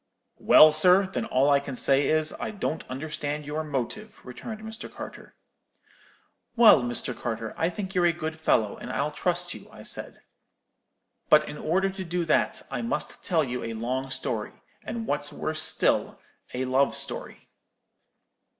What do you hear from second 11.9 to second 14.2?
to do that, I must tell you a long